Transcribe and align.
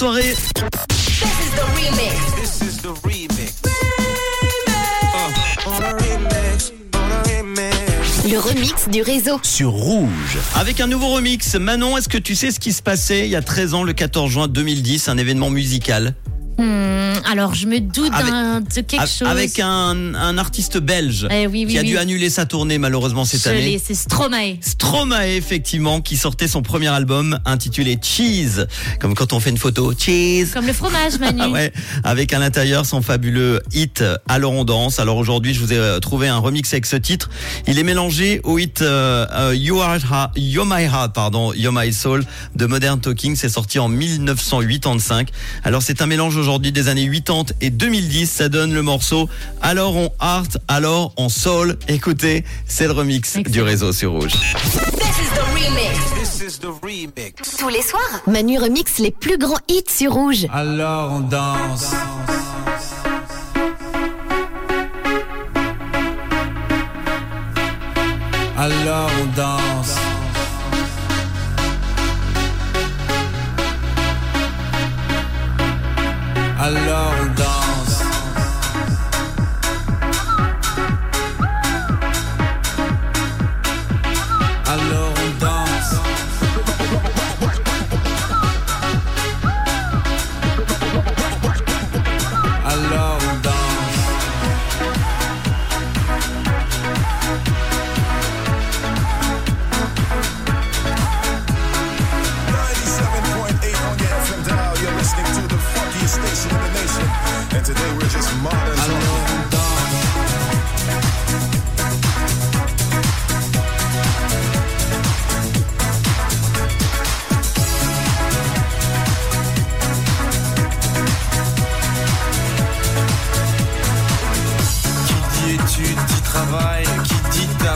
Soirée. 0.00 0.32
Le 8.30 8.38
remix 8.38 8.88
du 8.88 9.02
réseau. 9.02 9.40
sur 9.42 9.70
Rouge. 9.70 10.38
Avec 10.54 10.80
un 10.80 10.86
nouveau 10.86 11.08
remix, 11.08 11.56
Manon, 11.56 11.96
est-ce 11.96 12.08
que 12.08 12.16
tu 12.16 12.36
sais 12.36 12.52
ce 12.52 12.60
qui 12.60 12.72
se 12.72 12.80
passait 12.80 13.26
il 13.26 13.30
y 13.30 13.34
a 13.34 13.42
13 13.42 13.74
ans, 13.74 13.82
le 13.82 13.92
14 13.92 14.30
juin 14.30 14.46
2010, 14.46 15.08
un 15.08 15.18
événement 15.18 15.50
musical? 15.50 16.14
Hmm, 16.58 17.07
alors, 17.30 17.54
je 17.54 17.66
me 17.66 17.80
doute 17.80 18.10
Avec- 18.12 18.74
de 18.74 18.80
quelque 18.82 19.06
chose. 19.08 19.28
Avec 19.28 19.58
un, 19.60 20.14
un 20.14 20.38
artiste 20.38 20.78
belge 20.78 21.26
Eh 21.30 21.46
oui, 21.46 21.64
oui, 21.66 21.72
qui 21.72 21.78
a 21.78 21.82
oui. 21.82 21.86
dû 21.88 21.98
annuler 21.98 22.30
sa 22.30 22.46
tournée 22.46 22.78
malheureusement 22.78 23.24
cette 23.24 23.42
Je 23.44 23.48
année. 23.48 23.80
c'est 23.84 23.94
Stromae. 23.94 24.56
Stromae, 24.60 25.28
effectivement, 25.36 26.00
qui 26.00 26.16
sortait 26.16 26.48
son 26.48 26.62
premier 26.62 26.88
album 26.88 27.38
intitulé 27.44 27.98
Cheese, 28.02 28.66
comme 29.00 29.14
quand 29.14 29.32
on 29.32 29.40
fait 29.40 29.50
une 29.50 29.58
photo. 29.58 29.92
Cheese. 29.96 30.50
Comme 30.52 30.66
le 30.66 30.72
fromage, 30.72 31.18
Manu. 31.20 31.40
Ah 31.42 31.48
ouais, 31.50 31.72
avec 32.04 32.32
à 32.32 32.38
l'intérieur 32.38 32.86
son 32.86 33.02
fabuleux 33.02 33.60
hit 33.72 34.02
Alors 34.28 34.52
on 34.52 34.64
danse. 34.64 34.98
Alors 35.00 35.16
aujourd'hui, 35.16 35.54
je 35.54 35.60
vous 35.60 35.72
ai 35.72 35.76
euh, 35.78 35.98
trouvé 36.00 36.28
un 36.28 36.38
remix 36.38 36.72
avec 36.72 36.86
ce 36.86 36.96
titre. 36.96 37.30
Il 37.66 37.78
est 37.78 37.82
mélangé 37.84 38.40
au 38.44 38.58
hit 38.58 38.82
euh, 38.82 39.26
euh, 39.32 39.54
you, 39.54 39.80
Are 39.80 39.98
Ha- 40.10 40.30
My 40.36 40.84
Heart, 40.84 41.12
pardon, 41.14 41.52
You're 41.54 41.72
My 41.72 41.92
Soul 41.92 42.24
de 42.56 42.66
Modern 42.66 43.00
Talking. 43.00 43.36
C'est 43.36 43.48
sorti 43.48 43.78
en 43.78 43.88
1985. 43.88 45.28
Alors 45.64 45.82
c'est 45.82 46.02
un 46.02 46.06
mélange 46.06 46.36
aujourd'hui 46.36 46.72
des 46.72 46.88
années 46.88 47.04
80 47.10 47.54
et 47.60 47.70
2010. 47.70 48.30
Ça 48.30 48.48
donne 48.48 48.72
le 48.72 48.82
morceau 48.82 49.28
Alors 49.62 49.96
on 49.96 50.10
heart, 50.20 50.58
alors 50.68 51.12
on 51.16 51.28
soul. 51.28 51.78
Écoutez, 51.88 52.44
c'est 52.66 52.86
le 52.86 52.92
remix 52.92 53.36
du 53.36 53.62
réseau 53.62 53.92
sur 53.92 54.12
Rouge. 54.12 54.32
Tous 57.58 57.68
les 57.68 57.82
soirs, 57.82 58.22
Manu 58.26 58.58
remix 58.58 58.98
les 58.98 59.10
plus 59.10 59.38
grands 59.38 59.58
hits 59.68 59.84
sur 59.88 60.12
Rouge. 60.12 60.46
Alors 60.52 61.12
on 61.12 61.20
danse. 61.20 61.94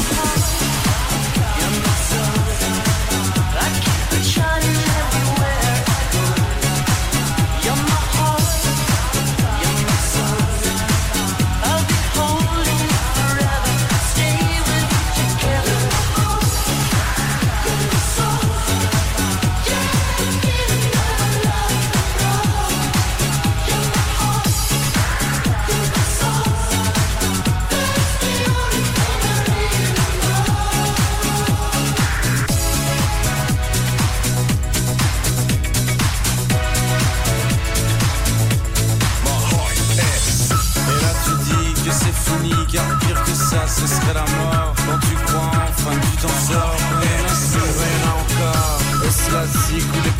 on 0.00 0.59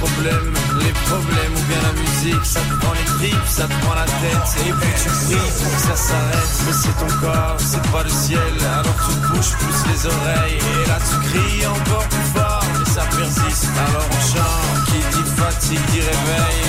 problèmes 0.00 0.52
Les 0.80 0.92
problèmes 1.08 1.54
ou 1.56 1.64
bien 1.68 1.80
la 1.82 1.94
musique, 2.00 2.44
ça 2.44 2.60
te 2.60 2.74
prend 2.80 2.92
les 2.92 3.08
tripes, 3.16 3.48
ça 3.48 3.64
te 3.64 3.76
prend 3.84 3.94
la 3.94 4.04
tête. 4.04 4.48
Et 4.66 4.72
puis 4.72 4.92
tu 5.02 5.08
pries 5.08 5.50
pour 5.58 5.72
que 5.74 5.82
ça 5.88 5.96
s'arrête. 5.96 6.54
Mais 6.66 6.76
c'est 6.82 6.96
ton 7.00 7.12
corps, 7.20 7.56
c'est 7.58 7.86
pas 7.90 8.02
le 8.02 8.10
ciel, 8.10 8.54
alors 8.78 8.98
tu 9.06 9.14
bouges 9.28 9.54
plus 9.60 9.78
les 9.90 10.00
oreilles. 10.06 10.58
Et 10.58 10.88
là 10.88 10.98
tu 11.08 11.16
cries 11.28 11.66
encore 11.66 12.06
plus 12.08 12.28
fort, 12.34 12.64
mais 12.78 12.88
ça 12.90 13.04
persiste. 13.16 13.68
Alors 13.86 14.08
on 14.10 14.22
chante, 14.32 14.78
qui 14.88 14.98
dit 15.12 15.28
fatigue 15.36 15.86
dit 15.92 16.00
réveil. 16.00 16.60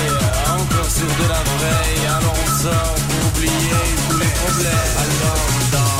Encore 0.58 0.90
sur 0.90 1.10
de 1.20 1.26
la 1.28 1.42
veille, 1.60 2.06
alors 2.16 2.36
on 2.44 2.50
sort 2.62 2.94
pour 3.08 3.20
oublier 3.28 3.84
tous 4.08 4.18
les 4.18 4.32
problèmes. 4.40 4.94
Alors 5.04 5.40
on 5.54 5.62
danse. 5.72 5.98